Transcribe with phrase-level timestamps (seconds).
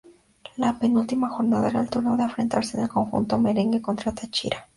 [0.57, 4.67] La penúltima jornada era el turno de enfrentarse el conjunto merengue contra Táchira.